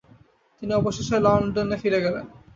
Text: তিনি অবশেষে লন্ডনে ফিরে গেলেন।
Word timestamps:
তিনি 0.57 0.71
অবশেষে 0.73 1.17
লন্ডনে 1.25 1.77
ফিরে 1.81 1.99
গেলেন। 2.05 2.25